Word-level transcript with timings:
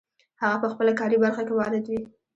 هغه 0.41 0.57
په 0.63 0.67
خپله 0.73 0.91
کاري 0.99 1.17
برخه 1.23 1.41
کې 1.47 1.53
وارد 1.55 1.83
وي. 1.89 1.99